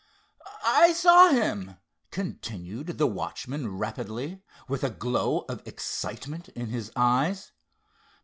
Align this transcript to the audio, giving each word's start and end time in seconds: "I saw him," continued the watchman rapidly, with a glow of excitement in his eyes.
"I 0.65 0.93
saw 0.93 1.29
him," 1.29 1.77
continued 2.09 2.97
the 2.97 3.05
watchman 3.05 3.77
rapidly, 3.77 4.41
with 4.67 4.83
a 4.83 4.89
glow 4.89 5.45
of 5.47 5.61
excitement 5.67 6.49
in 6.49 6.69
his 6.69 6.91
eyes. 6.95 7.51